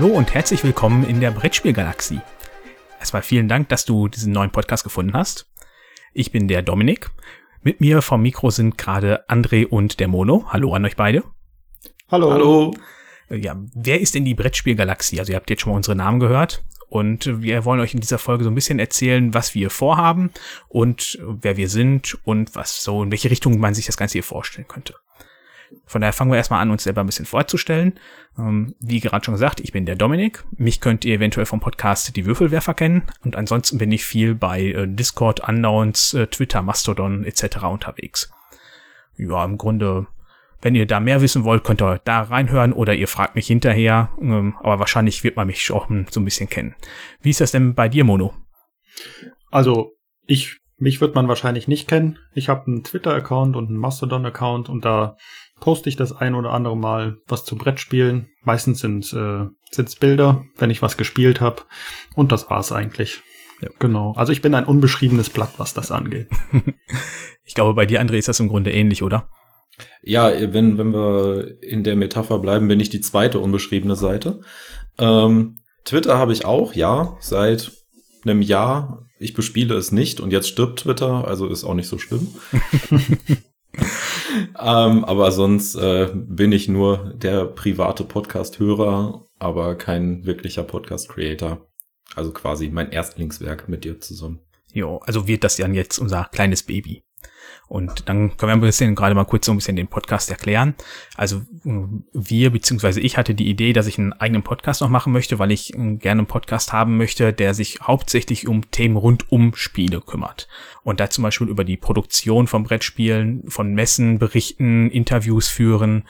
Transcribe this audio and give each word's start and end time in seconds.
Hallo 0.00 0.14
und 0.14 0.32
herzlich 0.32 0.62
willkommen 0.62 1.02
in 1.02 1.20
der 1.20 1.32
Brettspielgalaxie. 1.32 2.20
Erstmal 3.00 3.22
vielen 3.22 3.48
Dank, 3.48 3.68
dass 3.68 3.84
du 3.84 4.06
diesen 4.06 4.32
neuen 4.32 4.52
Podcast 4.52 4.84
gefunden 4.84 5.12
hast. 5.12 5.50
Ich 6.14 6.30
bin 6.30 6.46
der 6.46 6.62
Dominik. 6.62 7.10
Mit 7.62 7.80
mir 7.80 8.00
vom 8.00 8.22
Mikro 8.22 8.50
sind 8.50 8.78
gerade 8.78 9.28
André 9.28 9.66
und 9.66 9.98
der 9.98 10.06
Mono. 10.06 10.44
Hallo 10.50 10.72
an 10.72 10.84
euch 10.84 10.94
beide. 10.94 11.24
Hallo. 12.12 12.30
Hallo. 12.30 12.74
Ja, 13.28 13.60
wer 13.74 14.00
ist 14.00 14.14
in 14.14 14.24
die 14.24 14.34
Brettspielgalaxie? 14.34 15.18
Also 15.18 15.32
ihr 15.32 15.36
habt 15.36 15.50
jetzt 15.50 15.62
schon 15.62 15.72
mal 15.72 15.78
unsere 15.78 15.96
Namen 15.96 16.20
gehört. 16.20 16.64
Und 16.88 17.42
wir 17.42 17.64
wollen 17.64 17.80
euch 17.80 17.92
in 17.92 18.00
dieser 18.00 18.18
Folge 18.18 18.44
so 18.44 18.50
ein 18.50 18.54
bisschen 18.54 18.78
erzählen, 18.78 19.34
was 19.34 19.56
wir 19.56 19.68
vorhaben 19.68 20.30
und 20.68 21.18
wer 21.22 21.56
wir 21.56 21.68
sind 21.68 22.16
und 22.24 22.54
was 22.54 22.84
so, 22.84 23.02
in 23.02 23.10
welche 23.10 23.32
Richtung 23.32 23.58
man 23.58 23.74
sich 23.74 23.86
das 23.86 23.96
Ganze 23.96 24.12
hier 24.12 24.22
vorstellen 24.22 24.68
könnte. 24.68 24.94
Von 25.86 26.00
daher 26.00 26.12
fangen 26.12 26.30
wir 26.30 26.36
erstmal 26.36 26.60
an, 26.60 26.70
uns 26.70 26.84
selber 26.84 27.02
ein 27.02 27.06
bisschen 27.06 27.26
vorzustellen. 27.26 27.98
Ähm, 28.38 28.74
wie 28.80 29.00
gerade 29.00 29.24
schon 29.24 29.34
gesagt, 29.34 29.60
ich 29.60 29.72
bin 29.72 29.86
der 29.86 29.96
Dominik. 29.96 30.44
Mich 30.56 30.80
könnt 30.80 31.04
ihr 31.04 31.14
eventuell 31.14 31.46
vom 31.46 31.60
Podcast 31.60 32.14
Die 32.16 32.26
Würfelwerfer 32.26 32.74
kennen. 32.74 33.02
Und 33.24 33.36
ansonsten 33.36 33.78
bin 33.78 33.92
ich 33.92 34.04
viel 34.04 34.34
bei 34.34 34.62
äh, 34.62 34.86
Discord, 34.86 35.46
Unknowns, 35.48 36.14
äh, 36.14 36.26
Twitter, 36.26 36.62
Mastodon 36.62 37.24
etc. 37.24 37.64
unterwegs. 37.64 38.30
Ja, 39.16 39.44
im 39.44 39.58
Grunde, 39.58 40.06
wenn 40.62 40.74
ihr 40.74 40.86
da 40.86 41.00
mehr 41.00 41.20
wissen 41.20 41.44
wollt, 41.44 41.64
könnt 41.64 41.82
ihr 41.82 42.00
da 42.04 42.22
reinhören 42.22 42.72
oder 42.72 42.94
ihr 42.94 43.08
fragt 43.08 43.34
mich 43.34 43.46
hinterher. 43.46 44.10
Ähm, 44.20 44.56
aber 44.60 44.78
wahrscheinlich 44.78 45.24
wird 45.24 45.36
man 45.36 45.46
mich 45.46 45.62
schon 45.62 46.06
so 46.10 46.20
ein 46.20 46.24
bisschen 46.24 46.48
kennen. 46.48 46.74
Wie 47.20 47.30
ist 47.30 47.40
das 47.40 47.52
denn 47.52 47.74
bei 47.74 47.88
dir, 47.88 48.04
Mono? 48.04 48.34
Also, 49.50 49.92
ich 50.26 50.58
mich 50.78 51.00
wird 51.00 51.14
man 51.14 51.26
wahrscheinlich 51.26 51.66
nicht 51.66 51.88
kennen. 51.88 52.18
Ich 52.34 52.48
habe 52.48 52.66
einen 52.68 52.84
Twitter-Account 52.84 53.56
und 53.56 53.68
einen 53.68 53.78
Mastodon-Account 53.78 54.68
und 54.68 54.84
da 54.84 55.16
poste 55.60 55.88
ich 55.88 55.96
das 55.96 56.12
ein 56.12 56.34
oder 56.34 56.52
andere 56.52 56.76
Mal 56.76 57.18
was 57.26 57.44
zu 57.44 57.56
Brettspielen. 57.56 58.28
Meistens 58.42 58.80
sind 58.80 59.12
äh, 59.12 59.46
sind's 59.70 59.96
Bilder, 59.96 60.44
wenn 60.56 60.70
ich 60.70 60.82
was 60.82 60.96
gespielt 60.96 61.40
habe. 61.40 61.62
Und 62.14 62.32
das 62.32 62.50
war's 62.50 62.72
eigentlich. 62.72 63.22
Ja. 63.60 63.68
Genau. 63.78 64.12
Also 64.16 64.32
ich 64.32 64.42
bin 64.42 64.54
ein 64.54 64.64
unbeschriebenes 64.64 65.30
Blatt, 65.30 65.54
was 65.58 65.74
das 65.74 65.90
angeht. 65.90 66.28
ich 67.44 67.54
glaube, 67.54 67.74
bei 67.74 67.86
dir, 67.86 68.00
André, 68.00 68.14
ist 68.14 68.28
das 68.28 68.40
im 68.40 68.48
Grunde 68.48 68.72
ähnlich, 68.72 69.02
oder? 69.02 69.28
Ja, 70.02 70.30
wenn, 70.52 70.78
wenn 70.78 70.92
wir 70.92 71.62
in 71.62 71.84
der 71.84 71.96
Metapher 71.96 72.38
bleiben, 72.38 72.68
bin 72.68 72.80
ich 72.80 72.90
die 72.90 73.00
zweite 73.00 73.38
unbeschriebene 73.38 73.96
Seite. 73.96 74.40
Ähm, 74.98 75.58
Twitter 75.84 76.18
habe 76.18 76.32
ich 76.32 76.44
auch, 76.44 76.74
ja, 76.74 77.16
seit 77.20 77.72
einem 78.24 78.42
Jahr. 78.42 79.04
Ich 79.20 79.34
bespiele 79.34 79.74
es 79.74 79.90
nicht 79.90 80.20
und 80.20 80.32
jetzt 80.32 80.48
stirbt 80.48 80.80
Twitter, 80.80 81.26
also 81.26 81.48
ist 81.48 81.64
auch 81.64 81.74
nicht 81.74 81.88
so 81.88 81.98
schlimm. 81.98 82.28
ähm, 84.58 85.04
aber 85.04 85.32
sonst 85.32 85.74
äh, 85.76 86.10
bin 86.14 86.52
ich 86.52 86.68
nur 86.68 87.14
der 87.14 87.46
private 87.46 88.04
Podcast-Hörer, 88.04 89.24
aber 89.38 89.74
kein 89.76 90.24
wirklicher 90.24 90.62
Podcast-Creator. 90.62 91.66
Also 92.14 92.32
quasi 92.32 92.70
mein 92.70 92.90
Erstlingswerk 92.90 93.68
mit 93.68 93.84
dir 93.84 94.00
zusammen. 94.00 94.40
Jo, 94.72 94.98
also 94.98 95.26
wird 95.26 95.44
das 95.44 95.56
dann 95.56 95.74
jetzt 95.74 95.98
unser 95.98 96.24
kleines 96.32 96.62
Baby. 96.62 97.02
Und 97.68 98.08
dann 98.08 98.36
können 98.36 98.50
wir 98.50 98.56
ein 98.56 98.60
bisschen 98.60 98.94
gerade 98.94 99.14
mal 99.14 99.24
kurz 99.24 99.44
so 99.44 99.52
ein 99.52 99.58
bisschen 99.58 99.76
den 99.76 99.88
Podcast 99.88 100.30
erklären. 100.30 100.74
Also 101.16 101.42
wir 102.12 102.50
beziehungsweise 102.50 103.00
ich 103.00 103.18
hatte 103.18 103.34
die 103.34 103.48
Idee, 103.48 103.74
dass 103.74 103.86
ich 103.86 103.98
einen 103.98 104.14
eigenen 104.14 104.42
Podcast 104.42 104.80
noch 104.80 104.88
machen 104.88 105.12
möchte, 105.12 105.38
weil 105.38 105.50
ich 105.50 105.74
äh, 105.74 105.96
gerne 105.96 106.20
einen 106.20 106.26
Podcast 106.26 106.72
haben 106.72 106.96
möchte, 106.96 107.32
der 107.32 107.52
sich 107.52 107.80
hauptsächlich 107.82 108.48
um 108.48 108.70
Themen 108.70 108.96
rund 108.96 109.30
um 109.30 109.54
Spiele 109.54 110.00
kümmert. 110.00 110.48
Und 110.82 111.00
da 111.00 111.10
zum 111.10 111.22
Beispiel 111.22 111.48
über 111.48 111.64
die 111.64 111.76
Produktion 111.76 112.46
von 112.46 112.62
Brettspielen, 112.62 113.44
von 113.48 113.74
Messen 113.74 114.18
berichten, 114.18 114.90
Interviews 114.90 115.48
führen, 115.48 116.04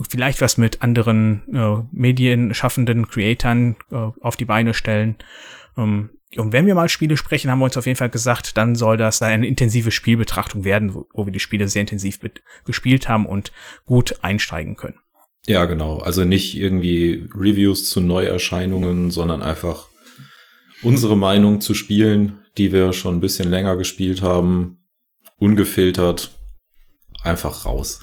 vielleicht 0.00 0.40
was 0.40 0.58
mit 0.58 0.82
anderen 0.82 1.42
äh, 1.52 1.82
Medienschaffenden, 1.92 3.08
Creatoren 3.08 3.76
äh, 3.90 3.96
auf 4.20 4.36
die 4.36 4.44
Beine 4.44 4.74
stellen. 4.74 5.16
Ähm, 5.76 6.10
und 6.38 6.52
wenn 6.52 6.66
wir 6.66 6.74
mal 6.74 6.88
Spiele 6.88 7.16
sprechen, 7.16 7.50
haben 7.50 7.58
wir 7.58 7.66
uns 7.66 7.76
auf 7.76 7.86
jeden 7.86 7.98
Fall 7.98 8.10
gesagt, 8.10 8.56
dann 8.56 8.74
soll 8.74 8.96
das 8.96 9.22
eine 9.22 9.46
intensive 9.46 9.90
Spielbetrachtung 9.90 10.64
werden, 10.64 10.94
wo, 10.94 11.06
wo 11.12 11.26
wir 11.26 11.32
die 11.32 11.40
Spiele 11.40 11.68
sehr 11.68 11.82
intensiv 11.82 12.20
gespielt 12.64 13.08
haben 13.08 13.26
und 13.26 13.52
gut 13.84 14.16
einsteigen 14.22 14.76
können. 14.76 14.98
Ja, 15.46 15.66
genau. 15.66 15.98
Also 15.98 16.24
nicht 16.24 16.56
irgendwie 16.56 17.28
Reviews 17.34 17.90
zu 17.90 18.00
Neuerscheinungen, 18.00 19.10
sondern 19.10 19.42
einfach 19.42 19.88
unsere 20.82 21.16
Meinung 21.16 21.60
zu 21.60 21.74
Spielen, 21.74 22.40
die 22.56 22.72
wir 22.72 22.92
schon 22.92 23.16
ein 23.16 23.20
bisschen 23.20 23.50
länger 23.50 23.76
gespielt 23.76 24.22
haben, 24.22 24.78
ungefiltert, 25.38 26.38
einfach 27.22 27.64
raus. 27.64 28.00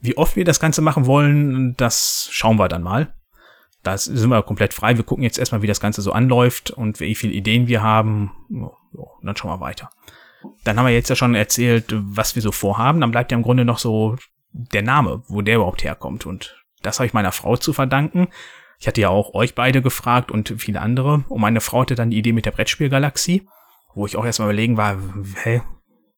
Wie 0.00 0.16
oft 0.16 0.36
wir 0.36 0.44
das 0.44 0.60
Ganze 0.60 0.82
machen 0.82 1.06
wollen, 1.06 1.74
das 1.76 2.28
schauen 2.30 2.58
wir 2.58 2.68
dann 2.68 2.82
mal. 2.82 3.14
Da 3.84 3.98
sind 3.98 4.30
wir 4.30 4.42
komplett 4.42 4.74
frei. 4.74 4.96
Wir 4.96 5.04
gucken 5.04 5.22
jetzt 5.22 5.38
erstmal, 5.38 5.62
wie 5.62 5.66
das 5.66 5.80
Ganze 5.80 6.02
so 6.02 6.12
anläuft 6.12 6.70
und 6.70 7.00
wie 7.00 7.14
viele 7.14 7.34
Ideen 7.34 7.68
wir 7.68 7.82
haben. 7.82 8.32
Und 8.48 8.72
dann 9.22 9.36
schauen 9.36 9.52
wir 9.52 9.60
weiter. 9.60 9.90
Dann 10.64 10.78
haben 10.78 10.86
wir 10.86 10.92
jetzt 10.92 11.10
ja 11.10 11.16
schon 11.16 11.34
erzählt, 11.34 11.94
was 11.94 12.34
wir 12.34 12.42
so 12.42 12.50
vorhaben. 12.50 13.00
Dann 13.00 13.10
bleibt 13.10 13.30
ja 13.30 13.36
im 13.36 13.42
Grunde 13.42 13.64
noch 13.64 13.78
so 13.78 14.16
der 14.52 14.82
Name, 14.82 15.22
wo 15.28 15.42
der 15.42 15.56
überhaupt 15.56 15.84
herkommt. 15.84 16.26
Und 16.26 16.64
das 16.82 16.98
habe 16.98 17.06
ich 17.06 17.12
meiner 17.12 17.32
Frau 17.32 17.56
zu 17.56 17.72
verdanken. 17.72 18.28
Ich 18.78 18.88
hatte 18.88 19.00
ja 19.00 19.10
auch 19.10 19.34
euch 19.34 19.54
beide 19.54 19.82
gefragt 19.82 20.30
und 20.30 20.54
viele 20.58 20.80
andere. 20.80 21.24
Und 21.28 21.40
meine 21.40 21.60
Frau 21.60 21.82
hatte 21.82 21.94
dann 21.94 22.10
die 22.10 22.18
Idee 22.18 22.32
mit 22.32 22.46
der 22.46 22.52
Brettspielgalaxie, 22.52 23.46
wo 23.94 24.06
ich 24.06 24.16
auch 24.16 24.24
erstmal 24.24 24.48
überlegen 24.48 24.76
war, 24.76 24.96
hä, 25.42 25.62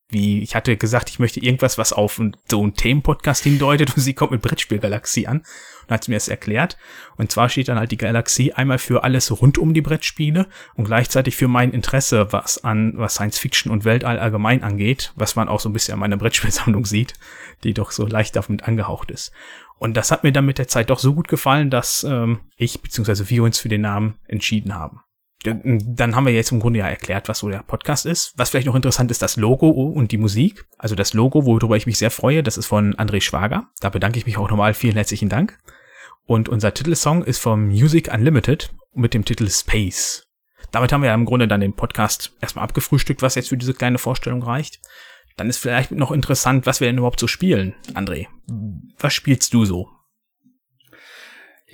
wie, 0.09 0.41
ich 0.41 0.55
hatte 0.55 0.77
gesagt, 0.77 1.11
ich 1.11 1.19
möchte 1.19 1.41
irgendwas, 1.41 1.79
was 1.79 1.93
auf 1.93 2.21
so 2.49 2.63
einen 2.63 2.75
Themenpodcast 2.75 3.43
hindeutet 3.43 3.93
und 3.97 4.03
sie 4.03 4.15
kommt 4.15 4.31
mit 4.31 4.43
Brettspielgalaxie 4.43 5.27
an 5.27 5.39
und 5.39 5.91
hat 5.91 6.07
mir 6.09 6.15
das 6.15 6.29
erklärt. 6.29 6.77
Und 7.17 7.33
zwar 7.33 7.49
steht 7.49 7.69
dann 7.69 7.79
halt 7.79 7.91
die 7.91 7.97
Galaxie 7.97 8.53
einmal 8.53 8.79
für 8.79 9.03
alles 9.03 9.41
rund 9.41 9.59
um 9.59 9.75
die 9.75 9.83
Brettspiele 9.83 10.47
und 10.75 10.85
gleichzeitig 10.85 11.35
für 11.35 11.49
mein 11.49 11.73
Interesse, 11.73 12.33
was 12.33 12.63
an, 12.63 12.93
was 12.97 13.15
Science 13.15 13.39
Fiction 13.39 13.73
und 13.73 13.85
Weltall 13.85 14.19
allgemein 14.19 14.63
angeht, 14.63 15.13
was 15.17 15.35
man 15.35 15.49
auch 15.49 15.61
so 15.61 15.69
ein 15.69 15.73
bisschen 15.73 15.95
an 15.95 16.01
meiner 16.01 16.17
Brettspielsammlung 16.19 16.87
sieht, 16.87 17.15
die 17.65 17.75
doch 17.75 17.91
so 17.91 18.07
leicht 18.07 18.37
damit 18.37 18.63
angehaucht 18.63 19.11
ist. 19.11 19.33
Und 19.79 19.97
das 19.97 20.11
hat 20.11 20.23
mir 20.25 20.33
dann 20.33 20.47
mit 20.47 20.59
der 20.59 20.69
Zeit 20.69 20.89
doch 20.89 20.99
so 20.99 21.15
gut 21.15 21.29
gefallen, 21.29 21.69
dass 21.69 22.05
ähm, 22.05 22.41
ich 22.57 22.81
bzw. 22.81 23.29
wir 23.29 23.43
uns 23.43 23.59
für 23.59 23.69
den 23.69 23.83
Namen 23.83 24.15
entschieden 24.27 24.75
haben 24.75 25.01
dann 25.45 26.17
haben 26.17 26.27
wir 26.27 26.33
jetzt 26.33 26.51
im 26.51 26.61
Grunde 26.61 26.81
ja 26.81 26.89
erklärt, 26.89 27.29
was 27.29 27.39
so 27.39 27.49
der 27.49 27.63
Podcast 27.63 28.07
ist. 28.07 28.33
Was 28.37 28.51
vielleicht 28.51 28.67
noch 28.67 28.75
interessant 28.75 29.11
ist, 29.11 29.23
das 29.23 29.37
Logo 29.37 29.69
und 29.69 30.11
die 30.11 30.19
Musik. 30.19 30.67
Also 30.79 30.95
das 30.95 31.15
Logo, 31.15 31.45
worüber 31.45 31.77
ich 31.77 31.87
mich 31.87 31.99
sehr 31.99 32.11
freue, 32.11 32.43
das 32.43 32.57
ist 32.57 32.67
von 32.67 32.95
André 32.95 33.21
Schwager. 33.21 33.69
Da 33.81 33.91
bedanke 33.91 34.19
ich 34.19 34.27
mich 34.27 34.39
auch 34.39 34.51
nochmal. 34.51 34.75
Vielen 34.75 34.97
herzlichen 34.97 35.29
Dank. 35.29 35.59
Und 36.25 36.49
unser 36.49 36.75
Titelsong 36.75 37.23
ist 37.23 37.39
vom 37.39 37.67
Music 37.69 38.13
Unlimited 38.13 38.75
mit 38.95 39.15
dem 39.15 39.25
Titel 39.25 39.49
Space. 39.49 40.25
Damit 40.73 40.93
haben 40.93 41.03
wir 41.03 41.09
ja 41.09 41.15
im 41.15 41.27
Grunde 41.27 41.47
dann 41.47 41.61
den 41.61 41.75
Podcast 41.75 42.33
erstmal 42.41 42.65
abgefrühstückt, 42.65 43.23
was 43.23 43.37
jetzt 43.37 43.51
für 43.51 43.57
diese 43.57 43.75
kleine 43.75 43.99
Vorstellung 43.99 44.43
reicht. 44.43 44.81
Dann 45.37 45.49
ist 45.49 45.59
vielleicht 45.59 45.93
noch 45.93 46.11
interessant, 46.11 46.67
was 46.67 46.81
wir 46.81 46.89
denn 46.89 46.99
überhaupt 46.99 47.21
so 47.21 47.27
spielen. 47.27 47.75
André, 47.95 48.27
was 48.99 49.15
spielst 49.15 49.55
du 49.55 49.65
so? 49.65 49.91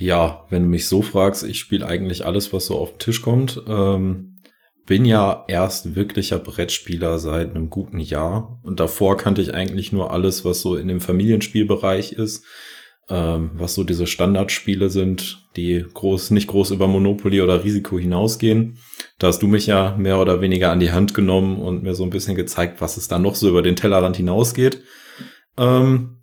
Ja, 0.02 0.46
wenn 0.50 0.64
du 0.64 0.68
mich 0.68 0.88
so 0.88 1.00
fragst, 1.00 1.44
ich 1.44 1.60
spiele 1.60 1.86
eigentlich 1.86 2.26
alles, 2.26 2.52
was 2.52 2.66
so 2.66 2.76
auf 2.76 2.90
den 2.90 2.98
Tisch 2.98 3.22
kommt. 3.22 3.62
Ähm, 3.68 4.40
bin 4.84 5.04
ja 5.04 5.44
erst 5.46 5.94
wirklicher 5.94 6.40
Brettspieler 6.40 7.20
seit 7.20 7.50
einem 7.50 7.70
guten 7.70 8.00
Jahr 8.00 8.58
und 8.64 8.80
davor 8.80 9.16
kannte 9.16 9.42
ich 9.42 9.54
eigentlich 9.54 9.92
nur 9.92 10.10
alles, 10.10 10.44
was 10.44 10.60
so 10.60 10.74
in 10.74 10.88
dem 10.88 11.00
Familienspielbereich 11.00 12.14
ist, 12.14 12.44
ähm, 13.08 13.52
was 13.54 13.76
so 13.76 13.84
diese 13.84 14.08
Standardspiele 14.08 14.90
sind, 14.90 15.48
die 15.54 15.84
groß, 15.94 16.32
nicht 16.32 16.48
groß 16.48 16.72
über 16.72 16.88
Monopoly 16.88 17.40
oder 17.40 17.62
Risiko 17.62 17.96
hinausgehen. 17.96 18.78
Da 19.20 19.28
hast 19.28 19.40
du 19.40 19.46
mich 19.46 19.68
ja 19.68 19.94
mehr 19.96 20.18
oder 20.18 20.40
weniger 20.40 20.72
an 20.72 20.80
die 20.80 20.90
Hand 20.90 21.14
genommen 21.14 21.60
und 21.60 21.84
mir 21.84 21.94
so 21.94 22.02
ein 22.02 22.10
bisschen 22.10 22.34
gezeigt, 22.34 22.80
was 22.80 22.96
es 22.96 23.06
da 23.06 23.20
noch 23.20 23.36
so 23.36 23.48
über 23.48 23.62
den 23.62 23.76
Tellerrand 23.76 24.16
hinausgeht. 24.16 24.82
Ähm, 25.56 26.21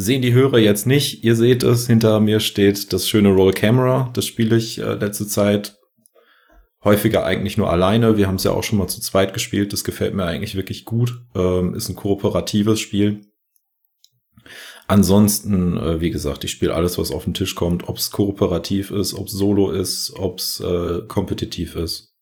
Sehen 0.00 0.22
die 0.22 0.32
Hörer 0.32 0.58
jetzt 0.58 0.86
nicht. 0.86 1.24
Ihr 1.24 1.34
seht 1.34 1.64
es, 1.64 1.88
hinter 1.88 2.20
mir 2.20 2.38
steht 2.38 2.92
das 2.92 3.08
schöne 3.08 3.30
Roll 3.30 3.52
Camera. 3.52 4.10
Das 4.14 4.26
spiele 4.26 4.56
ich 4.56 4.78
äh, 4.78 4.94
letzte 4.94 5.26
Zeit 5.26 5.76
häufiger 6.84 7.24
eigentlich 7.24 7.56
nur 7.58 7.68
alleine. 7.68 8.16
Wir 8.16 8.28
haben 8.28 8.36
es 8.36 8.44
ja 8.44 8.52
auch 8.52 8.62
schon 8.62 8.78
mal 8.78 8.86
zu 8.86 9.00
zweit 9.00 9.34
gespielt. 9.34 9.72
Das 9.72 9.82
gefällt 9.82 10.14
mir 10.14 10.24
eigentlich 10.24 10.54
wirklich 10.54 10.84
gut. 10.84 11.20
Ähm, 11.34 11.74
ist 11.74 11.88
ein 11.88 11.96
kooperatives 11.96 12.78
Spiel. 12.78 13.26
Ansonsten, 14.86 15.76
äh, 15.76 16.00
wie 16.00 16.10
gesagt, 16.10 16.44
ich 16.44 16.52
spiele 16.52 16.74
alles, 16.74 16.96
was 16.96 17.10
auf 17.10 17.24
den 17.24 17.34
Tisch 17.34 17.56
kommt, 17.56 17.88
ob 17.88 17.96
es 17.96 18.12
kooperativ 18.12 18.92
ist, 18.92 19.14
ob 19.14 19.26
es 19.26 19.32
solo 19.32 19.72
ist, 19.72 20.12
ob 20.14 20.38
es 20.38 20.60
äh, 20.60 21.02
kompetitiv 21.08 21.74
ist. 21.74 22.14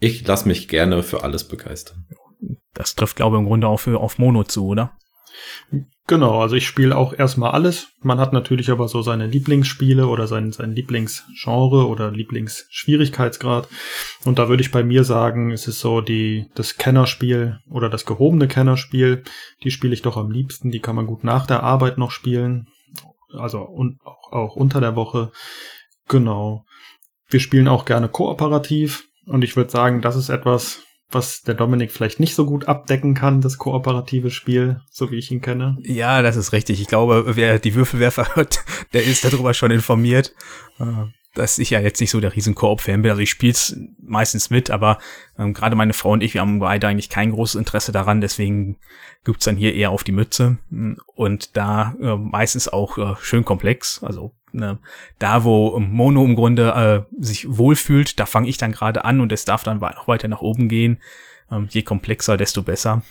Ich 0.00 0.26
lasse 0.26 0.48
mich 0.48 0.66
gerne 0.66 1.04
für 1.04 1.22
alles 1.22 1.46
begeistern. 1.46 2.08
Das 2.74 2.96
trifft, 2.96 3.14
glaube 3.14 3.36
ich, 3.36 3.40
im 3.42 3.46
Grunde 3.46 3.68
auch 3.68 3.78
für 3.78 4.00
auf 4.00 4.18
Mono 4.18 4.42
zu, 4.42 4.66
oder? 4.66 4.98
Genau, 6.08 6.40
also 6.40 6.54
ich 6.54 6.68
spiele 6.68 6.96
auch 6.96 7.12
erstmal 7.12 7.50
alles. 7.50 7.88
Man 8.00 8.20
hat 8.20 8.32
natürlich 8.32 8.70
aber 8.70 8.86
so 8.86 9.02
seine 9.02 9.26
Lieblingsspiele 9.26 10.06
oder 10.06 10.28
sein, 10.28 10.52
sein 10.52 10.70
Lieblingsgenre 10.70 11.88
oder 11.88 12.12
Lieblingsschwierigkeitsgrad. 12.12 13.68
Und 14.24 14.38
da 14.38 14.48
würde 14.48 14.62
ich 14.62 14.70
bei 14.70 14.84
mir 14.84 15.02
sagen, 15.02 15.50
es 15.50 15.66
ist 15.66 15.80
so 15.80 16.00
die, 16.00 16.46
das 16.54 16.76
Kennerspiel 16.76 17.58
oder 17.68 17.88
das 17.88 18.06
gehobene 18.06 18.46
Kennerspiel. 18.46 19.24
Die 19.64 19.72
spiele 19.72 19.94
ich 19.94 20.02
doch 20.02 20.16
am 20.16 20.30
liebsten. 20.30 20.70
Die 20.70 20.78
kann 20.78 20.94
man 20.94 21.06
gut 21.06 21.24
nach 21.24 21.44
der 21.44 21.64
Arbeit 21.64 21.98
noch 21.98 22.12
spielen. 22.12 22.68
also 23.36 23.62
und 23.62 23.98
auch, 24.04 24.30
auch 24.30 24.54
unter 24.54 24.80
der 24.80 24.94
Woche. 24.94 25.32
Genau. 26.08 26.64
Wir 27.28 27.40
spielen 27.40 27.66
auch 27.66 27.84
gerne 27.84 28.08
kooperativ 28.08 29.08
und 29.26 29.42
ich 29.42 29.56
würde 29.56 29.70
sagen, 29.70 30.02
das 30.02 30.14
ist 30.14 30.28
etwas, 30.28 30.85
was 31.10 31.42
der 31.42 31.54
Dominik 31.54 31.92
vielleicht 31.92 32.20
nicht 32.20 32.34
so 32.34 32.46
gut 32.46 32.66
abdecken 32.66 33.14
kann, 33.14 33.40
das 33.40 33.58
kooperative 33.58 34.30
Spiel, 34.30 34.80
so 34.90 35.10
wie 35.10 35.16
ich 35.16 35.30
ihn 35.30 35.40
kenne. 35.40 35.78
Ja, 35.82 36.22
das 36.22 36.36
ist 36.36 36.52
richtig. 36.52 36.80
Ich 36.80 36.88
glaube, 36.88 37.36
wer 37.36 37.58
die 37.58 37.74
Würfelwerfer 37.74 38.34
hört, 38.34 38.64
der 38.92 39.04
ist 39.04 39.24
darüber 39.24 39.54
schon 39.54 39.70
informiert. 39.70 40.34
Äh, 40.78 41.06
dass 41.36 41.58
ich 41.58 41.70
ja 41.70 41.80
jetzt 41.80 42.00
nicht 42.00 42.10
so 42.10 42.20
der 42.20 42.34
riesen 42.34 42.54
Koop-Fan 42.54 43.02
bin. 43.02 43.10
Also 43.10 43.22
ich 43.22 43.30
spiele 43.30 43.52
es 43.52 43.76
meistens 44.00 44.50
mit, 44.50 44.70
aber 44.70 44.98
ähm, 45.38 45.52
gerade 45.52 45.76
meine 45.76 45.92
Frau 45.92 46.12
und 46.12 46.22
ich, 46.22 46.34
wir 46.34 46.40
haben 46.40 46.58
beide 46.58 46.88
eigentlich 46.88 47.10
kein 47.10 47.30
großes 47.30 47.56
Interesse 47.56 47.92
daran, 47.92 48.20
deswegen 48.20 48.78
gibt's 49.24 49.44
dann 49.44 49.56
hier 49.56 49.74
eher 49.74 49.90
auf 49.90 50.02
die 50.02 50.12
Mütze. 50.12 50.56
Und 51.14 51.56
da 51.56 51.94
äh, 52.00 52.16
meistens 52.16 52.68
auch 52.68 52.96
äh, 52.96 53.14
schön 53.20 53.44
komplex. 53.44 54.02
Also 54.02 54.32
ne, 54.56 54.78
da, 55.18 55.44
wo 55.44 55.78
Mono 55.78 56.24
im 56.24 56.34
Grunde 56.34 57.06
äh, 57.08 57.22
sich 57.22 57.46
wohlfühlt, 57.48 58.18
da 58.18 58.26
fange 58.26 58.48
ich 58.48 58.58
dann 58.58 58.72
gerade 58.72 59.04
an 59.04 59.20
und 59.20 59.32
es 59.32 59.44
darf 59.44 59.62
dann 59.62 59.78
noch 59.78 60.08
weiter 60.08 60.28
nach 60.28 60.40
oben 60.40 60.68
gehen. 60.68 60.98
Ähm, 61.50 61.68
je 61.70 61.82
komplexer, 61.82 62.36
desto 62.36 62.62
besser. 62.62 63.02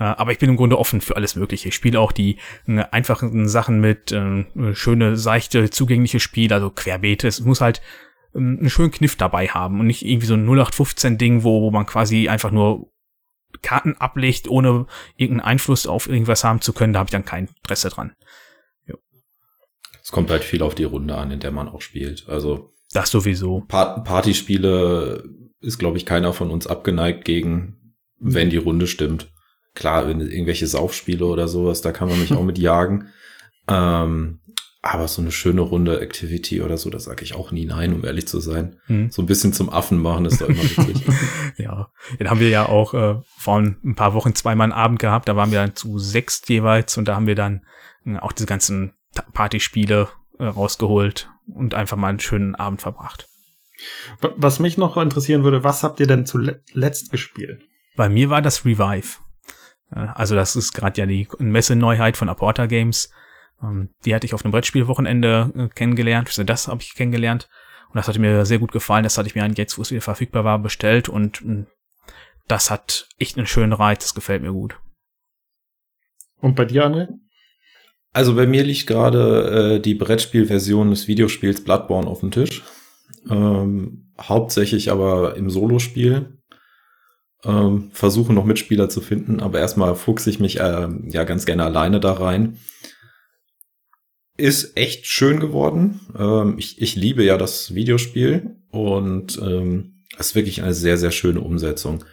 Äh, 0.00 0.04
aber 0.04 0.32
ich 0.32 0.38
bin 0.38 0.50
im 0.50 0.56
Grunde 0.56 0.78
offen 0.78 1.00
für 1.00 1.16
alles 1.16 1.36
Mögliche. 1.36 1.68
Ich 1.68 1.74
spiele 1.74 2.00
auch 2.00 2.10
die 2.10 2.38
äh, 2.66 2.82
einfachen 2.90 3.48
Sachen 3.48 3.80
mit, 3.80 4.10
äh, 4.10 4.44
schöne, 4.74 5.16
seichte, 5.16 5.70
zugängliche 5.70 6.18
Spiele, 6.18 6.56
also 6.56 6.70
Querbeete. 6.70 7.28
Es 7.28 7.40
muss 7.40 7.60
halt 7.60 7.82
ähm, 8.34 8.58
einen 8.58 8.70
schönen 8.70 8.90
Kniff 8.90 9.16
dabei 9.16 9.46
haben 9.48 9.78
und 9.78 9.86
nicht 9.86 10.04
irgendwie 10.04 10.26
so 10.26 10.34
ein 10.34 10.46
0815-Ding, 10.46 11.44
wo, 11.44 11.62
wo 11.62 11.70
man 11.70 11.86
quasi 11.86 12.28
einfach 12.28 12.50
nur 12.50 12.90
Karten 13.62 13.94
ablegt, 13.98 14.48
ohne 14.48 14.86
irgendeinen 15.16 15.48
Einfluss 15.48 15.86
auf 15.86 16.08
irgendwas 16.08 16.42
haben 16.42 16.60
zu 16.60 16.72
können. 16.72 16.92
Da 16.92 16.98
habe 16.98 17.08
ich 17.08 17.12
dann 17.12 17.24
kein 17.24 17.48
Interesse 17.62 17.90
dran. 17.90 18.12
Es 20.04 20.12
kommt 20.12 20.30
halt 20.30 20.44
viel 20.44 20.62
auf 20.62 20.74
die 20.76 20.84
Runde 20.84 21.16
an, 21.16 21.30
in 21.32 21.40
der 21.40 21.50
man 21.50 21.68
auch 21.68 21.80
spielt. 21.80 22.28
Also 22.28 22.70
das 22.92 23.10
sowieso. 23.10 23.62
Partyspiele 23.66 25.24
ist, 25.60 25.78
glaube 25.78 25.96
ich, 25.96 26.06
keiner 26.06 26.32
von 26.32 26.50
uns 26.50 26.66
abgeneigt 26.66 27.24
gegen 27.24 27.80
wenn 28.24 28.50
die 28.50 28.56
Runde 28.56 28.86
stimmt. 28.86 29.30
Klar, 29.74 30.08
wenn 30.08 30.20
irgendwelche 30.20 30.66
Saufspiele 30.66 31.26
oder 31.26 31.48
sowas, 31.48 31.82
da 31.82 31.92
kann 31.92 32.08
man 32.08 32.18
mich 32.18 32.32
auch 32.32 32.42
mit 32.44 32.58
jagen. 32.58 33.08
Ähm, 33.68 34.40
aber 34.82 35.08
so 35.08 35.22
eine 35.22 35.32
schöne 35.32 35.62
Runde 35.62 36.00
Activity 36.00 36.60
oder 36.60 36.76
so, 36.76 36.90
da 36.90 37.00
sage 37.00 37.24
ich 37.24 37.34
auch 37.34 37.50
nie 37.50 37.64
nein, 37.64 37.94
um 37.94 38.04
ehrlich 38.04 38.28
zu 38.28 38.38
sein. 38.40 38.78
Mhm. 38.86 39.10
So 39.10 39.22
ein 39.22 39.26
bisschen 39.26 39.54
zum 39.54 39.70
Affen 39.70 39.98
machen 39.98 40.26
ist 40.26 40.40
doch 40.40 40.48
immer 40.48 40.62
witzig. 40.62 41.02
ja, 41.56 41.90
den 42.20 42.28
haben 42.28 42.40
wir 42.40 42.50
ja 42.50 42.68
auch 42.68 42.92
äh, 42.92 43.16
vor 43.38 43.58
ein 43.58 43.94
paar 43.94 44.12
Wochen 44.12 44.34
zweimal 44.34 44.66
einen 44.66 44.72
Abend 44.72 44.98
gehabt. 44.98 45.28
Da 45.28 45.36
waren 45.36 45.50
wir 45.50 45.58
dann 45.58 45.74
zu 45.74 45.98
sechs 45.98 46.42
jeweils 46.46 46.98
und 46.98 47.08
da 47.08 47.16
haben 47.16 47.26
wir 47.26 47.34
dann 47.34 47.64
äh, 48.04 48.18
auch 48.18 48.32
diese 48.32 48.46
ganzen 48.46 48.92
Partyspiele 49.32 50.08
äh, 50.38 50.44
rausgeholt 50.44 51.30
und 51.46 51.74
einfach 51.74 51.96
mal 51.96 52.08
einen 52.08 52.20
schönen 52.20 52.54
Abend 52.54 52.82
verbracht. 52.82 53.28
Was 54.20 54.60
mich 54.60 54.78
noch 54.78 54.96
interessieren 54.96 55.44
würde, 55.44 55.64
was 55.64 55.82
habt 55.82 56.00
ihr 56.00 56.06
denn 56.06 56.26
zuletzt 56.26 57.10
gespielt? 57.10 57.62
Bei 57.96 58.08
mir 58.08 58.30
war 58.30 58.42
das 58.42 58.64
Revive. 58.64 59.18
Also 59.90 60.34
das 60.34 60.56
ist 60.56 60.72
gerade 60.72 61.00
ja 61.00 61.06
die 61.06 61.28
Messeneuheit 61.38 62.16
von 62.16 62.28
Aporta 62.28 62.66
Games. 62.66 63.10
Ähm, 63.62 63.90
die 64.04 64.14
hatte 64.14 64.26
ich 64.26 64.34
auf 64.34 64.44
einem 64.44 64.52
Brettspielwochenende 64.52 65.52
äh, 65.56 65.68
kennengelernt. 65.68 66.28
Also 66.28 66.44
das 66.44 66.68
habe 66.68 66.82
ich 66.82 66.94
kennengelernt. 66.94 67.48
Und 67.88 67.96
das 67.96 68.08
hatte 68.08 68.18
mir 68.18 68.44
sehr 68.44 68.58
gut 68.58 68.72
gefallen. 68.72 69.04
Das 69.04 69.18
hatte 69.18 69.28
ich 69.28 69.34
mir 69.34 69.46
jetzt, 69.56 69.78
wo 69.78 69.82
es 69.82 69.90
wieder 69.90 70.00
verfügbar 70.00 70.44
war, 70.44 70.58
bestellt. 70.58 71.08
Und 71.08 71.40
hm, 71.40 71.66
das 72.48 72.70
hat 72.70 73.08
echt 73.18 73.36
einen 73.36 73.46
schönen 73.46 73.72
Reiz. 73.72 74.02
Das 74.02 74.14
gefällt 74.14 74.42
mir 74.42 74.52
gut. 74.52 74.80
Und 76.40 76.56
bei 76.56 76.64
dir, 76.64 76.86
André? 76.86 77.08
Also 78.14 78.36
bei 78.36 78.46
mir 78.46 78.62
liegt 78.62 78.86
gerade 78.86 79.74
äh, 79.74 79.80
die 79.80 79.94
Brettspielversion 79.94 80.90
des 80.90 81.08
Videospiels 81.08 81.64
Bloodborne 81.64 82.06
auf 82.06 82.20
dem 82.20 82.30
Tisch. 82.30 82.62
Ähm, 83.28 84.12
hauptsächlich 84.20 84.92
aber 84.92 85.36
im 85.36 85.50
Solospiel 85.50 86.38
ähm, 87.44 87.90
versuche 87.92 88.32
noch 88.32 88.44
Mitspieler 88.44 88.88
zu 88.88 89.00
finden, 89.00 89.40
aber 89.40 89.58
erstmal 89.58 89.96
fuchse 89.96 90.30
ich 90.30 90.38
mich 90.38 90.60
äh, 90.60 90.88
ja 91.08 91.24
ganz 91.24 91.44
gerne 91.44 91.64
alleine 91.64 91.98
da 91.98 92.12
rein. 92.12 92.58
Ist 94.36 94.76
echt 94.76 95.06
schön 95.06 95.40
geworden. 95.40 96.00
Ähm, 96.16 96.54
ich, 96.56 96.80
ich 96.80 96.94
liebe 96.94 97.24
ja 97.24 97.36
das 97.36 97.74
Videospiel 97.74 98.56
und 98.70 99.40
ähm, 99.42 100.04
ist 100.16 100.36
wirklich 100.36 100.62
eine 100.62 100.74
sehr, 100.74 100.98
sehr 100.98 101.10
schöne 101.10 101.40
Umsetzung. 101.40 102.04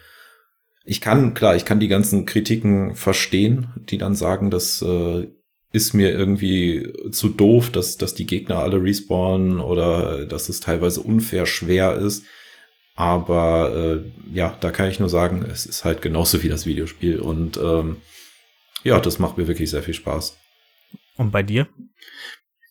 Ich 0.84 1.00
kann, 1.00 1.34
klar, 1.34 1.54
ich 1.54 1.64
kann 1.64 1.78
die 1.78 1.86
ganzen 1.86 2.26
Kritiken 2.26 2.96
verstehen, 2.96 3.68
die 3.76 3.98
dann 3.98 4.16
sagen, 4.16 4.50
das 4.50 4.82
äh, 4.82 5.28
ist 5.72 5.94
mir 5.94 6.10
irgendwie 6.10 6.92
zu 7.10 7.28
doof, 7.30 7.70
dass, 7.70 7.96
dass 7.96 8.14
die 8.14 8.26
Gegner 8.26 8.58
alle 8.58 8.82
respawnen 8.82 9.58
oder 9.58 10.26
dass 10.26 10.48
es 10.48 10.60
teilweise 10.60 11.00
unfair 11.00 11.46
schwer 11.46 11.94
ist. 11.96 12.24
Aber 12.94 13.74
äh, 13.74 14.36
ja, 14.36 14.56
da 14.60 14.70
kann 14.70 14.90
ich 14.90 15.00
nur 15.00 15.08
sagen, 15.08 15.44
es 15.50 15.64
ist 15.64 15.84
halt 15.84 16.02
genauso 16.02 16.42
wie 16.42 16.50
das 16.50 16.66
Videospiel. 16.66 17.20
Und 17.20 17.56
ähm, 17.56 17.96
ja, 18.84 19.00
das 19.00 19.18
macht 19.18 19.38
mir 19.38 19.48
wirklich 19.48 19.70
sehr 19.70 19.82
viel 19.82 19.94
Spaß. 19.94 20.36
Und 21.16 21.30
bei 21.30 21.42
dir? 21.42 21.68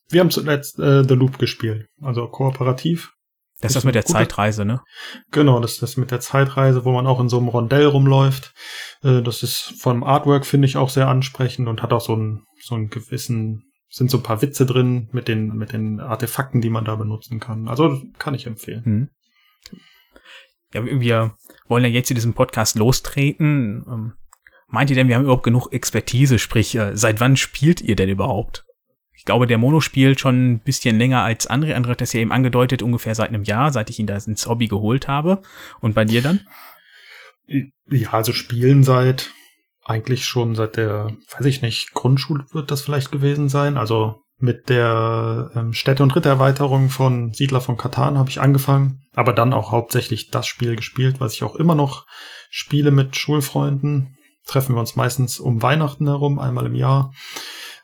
Wir 0.09 0.19
haben 0.19 0.29
zuletzt 0.29 0.77
äh, 0.77 1.03
The 1.03 1.15
Loop 1.15 1.39
gespielt, 1.39 1.87
also 2.01 2.27
kooperativ. 2.27 3.13
Das 3.61 3.71
ist 3.71 3.75
das 3.75 3.83
mit 3.83 3.95
der 3.95 4.05
Zeitreise, 4.05 4.65
ne? 4.65 4.81
Genau, 5.31 5.59
das 5.59 5.73
ist 5.73 5.81
das 5.81 5.97
mit 5.97 6.11
der 6.11 6.19
Zeitreise, 6.19 6.83
wo 6.83 6.91
man 6.91 7.07
auch 7.07 7.19
in 7.19 7.29
so 7.29 7.37
einem 7.37 7.47
Rondell 7.47 7.85
rumläuft. 7.85 8.53
Äh, 9.03 9.21
das 9.21 9.43
ist 9.43 9.75
vom 9.79 10.03
Artwork, 10.03 10.45
finde 10.45 10.67
ich, 10.67 10.77
auch 10.77 10.89
sehr 10.89 11.07
ansprechend 11.07 11.67
und 11.67 11.81
hat 11.81 11.93
auch 11.93 12.01
so 12.01 12.13
einen, 12.13 12.43
so 12.59 12.75
einen 12.75 12.89
gewissen, 12.89 13.63
sind 13.89 14.09
so 14.09 14.17
ein 14.17 14.23
paar 14.23 14.41
Witze 14.41 14.65
drin 14.65 15.09
mit 15.11 15.27
den, 15.27 15.55
mit 15.55 15.73
den 15.73 15.99
Artefakten, 15.99 16.61
die 16.61 16.69
man 16.69 16.85
da 16.85 16.95
benutzen 16.95 17.39
kann. 17.39 17.67
Also 17.67 18.01
kann 18.17 18.33
ich 18.33 18.47
empfehlen. 18.47 18.83
Hm 18.83 19.09
ja, 20.73 20.85
wir 20.85 21.35
wollen 21.67 21.83
ja 21.83 21.89
jetzt 21.89 22.11
in 22.11 22.15
diesem 22.15 22.33
Podcast 22.33 22.75
lostreten. 22.75 23.83
Ähm, 23.87 24.13
meint 24.67 24.89
ihr 24.89 24.95
denn, 24.95 25.07
wir 25.07 25.15
haben 25.15 25.23
überhaupt 25.23 25.43
genug 25.43 25.71
Expertise? 25.71 26.39
Sprich, 26.39 26.75
äh, 26.75 26.95
seit 26.95 27.19
wann 27.19 27.37
spielt 27.37 27.81
ihr 27.81 27.95
denn 27.95 28.09
überhaupt? 28.09 28.65
Ich 29.21 29.25
glaube, 29.25 29.45
der 29.45 29.59
Mono 29.59 29.81
spielt 29.81 30.19
schon 30.19 30.53
ein 30.53 30.59
bisschen 30.61 30.97
länger 30.97 31.21
als 31.21 31.45
andere. 31.45 31.75
Andere 31.75 31.91
hat 31.91 32.01
das 32.01 32.11
ja 32.11 32.21
eben 32.21 32.31
angedeutet, 32.31 32.81
ungefähr 32.81 33.13
seit 33.13 33.29
einem 33.29 33.43
Jahr, 33.43 33.71
seit 33.71 33.91
ich 33.91 33.99
ihn 33.99 34.07
da 34.07 34.15
ins 34.15 34.47
Hobby 34.47 34.65
geholt 34.65 35.07
habe. 35.07 35.43
Und 35.79 35.93
bei 35.93 36.05
dir 36.05 36.23
dann? 36.23 36.39
Ja, 37.87 38.13
also 38.13 38.33
spielen 38.33 38.83
seit 38.83 39.29
eigentlich 39.83 40.25
schon 40.25 40.55
seit 40.55 40.75
der, 40.75 41.15
weiß 41.37 41.45
ich 41.45 41.61
nicht, 41.61 41.93
Grundschule 41.93 42.45
wird 42.51 42.71
das 42.71 42.81
vielleicht 42.81 43.11
gewesen 43.11 43.47
sein. 43.47 43.77
Also 43.77 44.23
mit 44.39 44.69
der 44.69 45.51
ähm, 45.53 45.73
Städte- 45.73 46.01
und 46.01 46.15
Rittererweiterung 46.15 46.89
von 46.89 47.31
Siedler 47.31 47.61
von 47.61 47.77
Katan 47.77 48.17
habe 48.17 48.31
ich 48.31 48.41
angefangen, 48.41 49.03
aber 49.13 49.33
dann 49.33 49.53
auch 49.53 49.71
hauptsächlich 49.71 50.31
das 50.31 50.47
Spiel 50.47 50.75
gespielt, 50.75 51.19
was 51.19 51.33
ich 51.33 51.43
auch 51.43 51.55
immer 51.55 51.75
noch 51.75 52.07
spiele 52.49 52.89
mit 52.89 53.15
Schulfreunden. 53.15 54.17
Treffen 54.47 54.73
wir 54.73 54.79
uns 54.79 54.95
meistens 54.95 55.39
um 55.39 55.61
Weihnachten 55.61 56.07
herum, 56.07 56.39
einmal 56.39 56.65
im 56.65 56.73
Jahr. 56.73 57.13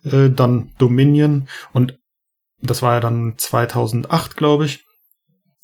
Äh, 0.04 0.30
dann 0.30 0.72
Dominion 0.77 1.48
und 1.74 1.98
das 2.62 2.82
war 2.82 2.96
ja 2.96 3.00
dann 3.00 3.36
2008, 3.38 4.36
glaube 4.36 4.66
ich. 4.66 4.84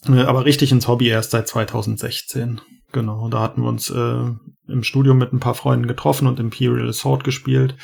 Äh, 0.08 0.22
aber 0.22 0.46
richtig 0.46 0.72
ins 0.72 0.88
Hobby 0.88 1.08
erst 1.08 1.32
seit 1.32 1.48
2016. 1.48 2.62
Genau, 2.92 3.28
da 3.30 3.40
hatten 3.40 3.64
wir 3.64 3.70
uns 3.70 3.90
äh, 3.90 4.32
im 4.68 4.84
Studium 4.84 5.18
mit 5.18 5.34
ein 5.34 5.40
paar 5.40 5.56
Freunden 5.56 5.88
getroffen 5.88 6.28
und 6.28 6.40
Imperial 6.40 6.88
Assault 6.88 7.24
gespielt. 7.24 7.76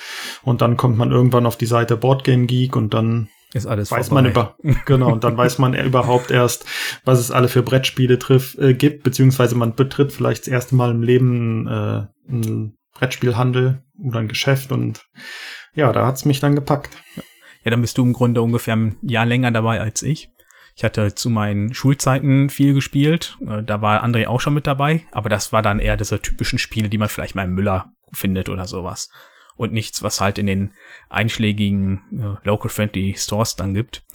Und 0.44 0.62
dann 0.62 0.78
kommt 0.78 0.98
man 0.98 1.12
irgendwann 1.12 1.48
auf 1.48 1.58
die 1.58 1.66
Seite 1.66 1.98
Boardgame 1.98 2.46
Geek 2.46 2.76
und 2.76 2.94
dann 2.94 3.30
ist 3.54 3.66
alles 3.66 3.90
weiß 3.90 4.10
vorbei. 4.10 4.22
man 4.22 4.32
über 4.32 4.56
genau 4.86 5.12
und 5.12 5.24
dann 5.24 5.36
weiß 5.36 5.58
man 5.58 5.74
überhaupt 5.86 6.30
erst, 6.30 6.66
was 7.04 7.20
es 7.20 7.32
alle 7.32 7.48
für 7.48 7.64
Brettspiele 7.64 8.20
trifft, 8.20 8.60
äh, 8.60 8.76
gibt, 8.76 9.04
beziehungsweise 9.04 9.56
man 9.56 9.74
betritt 9.74 10.14
vielleicht 10.14 10.44
das 10.44 10.50
erste 10.50 10.76
Mal 10.76 10.92
im 10.92 11.02
Leben 11.02 11.68
äh, 11.68 12.06
einen 12.30 12.78
Brettspielhandel 12.94 13.82
oder 14.04 14.20
ein 14.20 14.28
Geschäft 14.28 14.72
und 14.72 15.08
ja, 15.74 15.92
da 15.92 16.06
hat's 16.06 16.26
mich 16.26 16.40
dann 16.40 16.56
gepackt. 16.56 16.96
Ja, 17.64 17.72
dann 17.72 17.82
bist 17.82 17.98
du 17.98 18.04
im 18.04 18.14
Grunde 18.14 18.42
ungefähr 18.42 18.76
ein 18.76 18.98
Jahr 19.02 19.26
länger 19.26 19.52
dabei 19.52 19.82
als 19.82 20.02
ich. 20.02 20.30
Ich 20.76 20.84
hatte 20.84 21.14
zu 21.14 21.30
meinen 21.30 21.74
Schulzeiten 21.74 22.50
viel 22.50 22.74
gespielt. 22.74 23.38
Äh, 23.46 23.64
da 23.64 23.82
war 23.82 24.04
André 24.04 24.28
auch 24.28 24.40
schon 24.40 24.54
mit 24.54 24.66
dabei, 24.66 25.04
aber 25.12 25.30
das 25.30 25.52
war 25.52 25.62
dann 25.62 25.80
eher 25.80 25.98
diese 25.98 26.22
typischen 26.22 26.58
Spiele, 26.58 26.90
die 26.90 26.98
man 26.98 27.10
vielleicht 27.10 27.36
mal 27.36 27.44
im 27.44 27.54
Müller 27.54 27.92
findet 28.14 28.48
oder 28.48 28.66
sowas. 28.66 29.10
Und 29.58 29.74
nichts, 29.74 30.04
was 30.04 30.22
halt 30.22 30.38
in 30.38 30.48
den 30.48 30.72
einschlägigen 31.10 32.02
äh, 32.14 32.48
Local-Friendly 32.48 33.16
Stores 33.18 33.58
dann 33.58 33.74
gibt. 33.74 34.06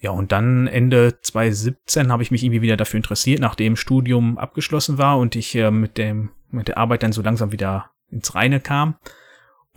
Ja, 0.00 0.10
und 0.10 0.32
dann 0.32 0.66
Ende 0.66 1.20
2017 1.20 2.10
habe 2.10 2.24
ich 2.24 2.32
mich 2.32 2.42
irgendwie 2.42 2.62
wieder 2.62 2.76
dafür 2.76 2.98
interessiert, 2.98 3.40
nachdem 3.40 3.76
Studium 3.76 4.36
abgeschlossen 4.36 4.98
war 4.98 5.18
und 5.18 5.36
ich 5.36 5.54
äh, 5.54 5.70
mit 5.70 5.96
dem 5.96 6.30
mit 6.50 6.68
der 6.68 6.78
Arbeit 6.78 7.02
dann 7.02 7.12
so 7.12 7.22
langsam 7.22 7.52
wieder 7.52 7.90
ins 8.10 8.34
Reine 8.34 8.58
kam 8.58 8.96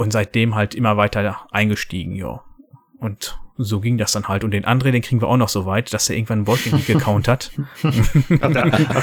und 0.01 0.12
seitdem 0.12 0.55
halt 0.55 0.75
immer 0.75 0.98
weiter 0.98 1.48
eingestiegen, 1.51 2.15
ja. 2.15 2.41
Und 3.00 3.39
so 3.58 3.79
ging 3.79 3.98
das 3.98 4.12
dann 4.12 4.27
halt. 4.27 4.43
Und 4.43 4.51
den 4.51 4.65
André, 4.65 4.91
den 4.91 5.01
kriegen 5.01 5.22
wir 5.22 5.27
auch 5.27 5.38
noch 5.38 5.50
so 5.50 5.65
weit, 5.65 5.93
dass 5.93 6.10
er 6.10 6.15
irgendwann 6.15 6.39
einen 6.39 6.46
Boardgame 6.46 6.81
gecount 6.81 7.27
hat. 7.27 7.51
der, 8.29 8.50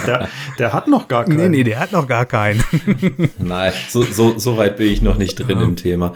der, 0.06 0.28
der, 0.58 0.72
hat 0.72 0.88
noch 0.88 1.08
gar 1.08 1.24
keinen. 1.24 1.36
Nee, 1.36 1.48
nee, 1.48 1.64
der 1.64 1.78
hat 1.78 1.92
noch 1.92 2.06
gar 2.06 2.26
keinen. 2.26 2.62
Nein, 3.38 3.72
so, 3.88 4.02
so, 4.02 4.38
so 4.38 4.56
weit 4.56 4.76
bin 4.76 4.88
ich 4.88 5.02
noch 5.02 5.16
nicht 5.16 5.36
drin 5.36 5.58
ja. 5.58 5.64
im 5.64 5.76
Thema. 5.76 6.14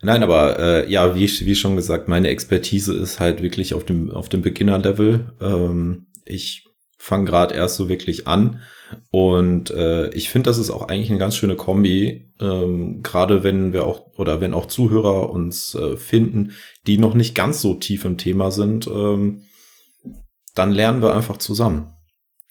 Nein, 0.00 0.22
aber 0.22 0.58
äh, 0.58 0.90
ja, 0.90 1.14
wie, 1.14 1.28
wie 1.28 1.54
schon 1.54 1.76
gesagt, 1.76 2.08
meine 2.08 2.28
Expertise 2.28 2.94
ist 2.94 3.20
halt 3.20 3.42
wirklich 3.42 3.74
auf 3.74 3.84
dem, 3.84 4.10
auf 4.10 4.28
dem 4.28 4.42
Beginner-Level. 4.42 5.34
Ähm, 5.40 6.06
ich 6.24 6.66
fange 6.98 7.24
gerade 7.24 7.54
erst 7.54 7.76
so 7.76 7.88
wirklich 7.88 8.26
an. 8.26 8.62
Und 9.10 9.70
äh, 9.70 10.08
ich 10.10 10.30
finde, 10.30 10.50
das 10.50 10.58
ist 10.58 10.70
auch 10.70 10.88
eigentlich 10.88 11.10
eine 11.10 11.18
ganz 11.18 11.36
schöne 11.36 11.56
Kombi, 11.56 12.32
ähm, 12.40 13.02
gerade 13.02 13.44
wenn 13.44 13.72
wir 13.72 13.86
auch 13.86 14.06
oder 14.16 14.40
wenn 14.40 14.54
auch 14.54 14.66
Zuhörer 14.66 15.30
uns 15.30 15.74
äh, 15.74 15.96
finden, 15.96 16.52
die 16.86 16.98
noch 16.98 17.14
nicht 17.14 17.34
ganz 17.34 17.60
so 17.60 17.74
tief 17.74 18.04
im 18.04 18.18
Thema 18.18 18.50
sind, 18.50 18.86
ähm, 18.86 19.42
dann 20.54 20.72
lernen 20.72 21.02
wir 21.02 21.14
einfach 21.14 21.38
zusammen. 21.38 21.92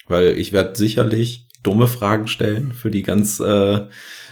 Weil 0.07 0.37
ich 0.37 0.51
werde 0.53 0.75
sicherlich 0.75 1.47
dumme 1.63 1.87
Fragen 1.87 2.27
stellen 2.27 2.73
für 2.73 2.91
die 2.91 3.03
ganz, 3.03 3.39
äh, 3.39 3.87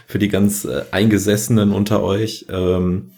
für 0.06 0.18
die 0.18 0.28
ganz 0.28 0.64
äh, 0.64 0.84
Eingesessenen 0.90 1.72
unter 1.72 2.02
euch. 2.02 2.46
Ähm, 2.48 3.12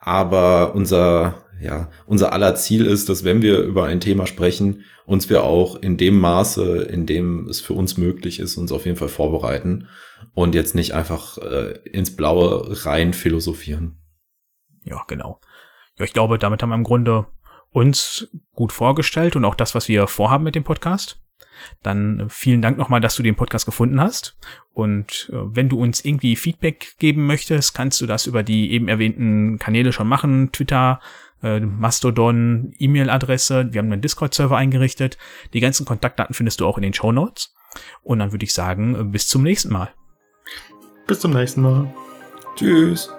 aber 0.00 0.74
unser, 0.74 1.44
ja, 1.60 1.90
unser 2.06 2.32
aller 2.32 2.54
Ziel 2.54 2.86
ist, 2.86 3.08
dass 3.08 3.24
wenn 3.24 3.42
wir 3.42 3.58
über 3.60 3.84
ein 3.84 4.00
Thema 4.00 4.26
sprechen, 4.26 4.84
uns 5.04 5.28
wir 5.28 5.44
auch 5.44 5.76
in 5.76 5.96
dem 5.96 6.18
Maße, 6.18 6.82
in 6.82 7.06
dem 7.06 7.48
es 7.48 7.60
für 7.60 7.74
uns 7.74 7.96
möglich 7.96 8.40
ist, 8.40 8.56
uns 8.56 8.72
auf 8.72 8.86
jeden 8.86 8.96
Fall 8.96 9.08
vorbereiten 9.08 9.88
und 10.34 10.54
jetzt 10.54 10.74
nicht 10.74 10.94
einfach 10.94 11.38
äh, 11.38 11.78
ins 11.90 12.16
Blaue 12.16 12.84
rein 12.86 13.12
philosophieren. 13.12 13.98
Ja, 14.84 15.04
genau. 15.06 15.40
Ja, 15.98 16.04
ich 16.04 16.12
glaube, 16.12 16.38
damit 16.38 16.62
haben 16.62 16.70
wir 16.70 16.76
im 16.76 16.84
Grunde 16.84 17.26
uns 17.70 18.28
gut 18.54 18.72
vorgestellt 18.72 19.36
und 19.36 19.44
auch 19.44 19.54
das, 19.54 19.74
was 19.74 19.88
wir 19.88 20.06
vorhaben 20.06 20.44
mit 20.44 20.54
dem 20.54 20.64
Podcast. 20.64 21.20
Dann 21.82 22.26
vielen 22.30 22.62
Dank 22.62 22.78
nochmal, 22.78 23.00
dass 23.00 23.16
du 23.16 23.22
den 23.22 23.36
Podcast 23.36 23.66
gefunden 23.66 24.00
hast. 24.00 24.38
Und 24.72 25.30
äh, 25.32 25.36
wenn 25.36 25.68
du 25.68 25.80
uns 25.80 26.04
irgendwie 26.04 26.36
Feedback 26.36 26.94
geben 26.98 27.26
möchtest, 27.26 27.74
kannst 27.74 28.00
du 28.00 28.06
das 28.06 28.26
über 28.26 28.42
die 28.42 28.72
eben 28.72 28.88
erwähnten 28.88 29.58
Kanäle 29.58 29.92
schon 29.92 30.08
machen. 30.08 30.52
Twitter, 30.52 31.00
äh, 31.42 31.60
Mastodon, 31.60 32.72
E-Mail-Adresse. 32.78 33.72
Wir 33.72 33.78
haben 33.80 33.92
einen 33.92 34.02
Discord-Server 34.02 34.56
eingerichtet. 34.56 35.18
Die 35.52 35.60
ganzen 35.60 35.86
Kontaktdaten 35.86 36.34
findest 36.34 36.60
du 36.60 36.66
auch 36.66 36.78
in 36.78 36.82
den 36.82 36.94
Show 36.94 37.12
Notes. 37.12 37.54
Und 38.02 38.18
dann 38.18 38.32
würde 38.32 38.44
ich 38.44 38.54
sagen, 38.54 39.12
bis 39.12 39.28
zum 39.28 39.42
nächsten 39.42 39.72
Mal. 39.72 39.90
Bis 41.06 41.20
zum 41.20 41.32
nächsten 41.32 41.62
Mal. 41.62 41.92
Tschüss. 42.56 43.10